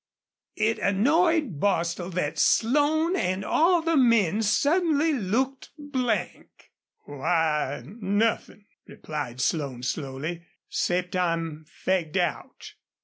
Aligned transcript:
It 0.57 0.79
annoyed 0.79 1.59
Bostil 1.59 2.09
that 2.15 2.39
Slone 2.39 3.15
and 3.15 3.45
all 3.45 3.83
the 3.83 3.95
men 3.95 4.41
suddenly 4.41 5.13
looked 5.13 5.69
blank. 5.77 6.71
"Why, 7.05 7.83
nothin'," 7.85 8.65
replied 8.87 9.39
Slone, 9.39 9.83
slowly, 9.83 10.47
"'cept 10.67 11.15
I'm 11.15 11.65
fagged 11.85 12.17
out." 12.17 12.73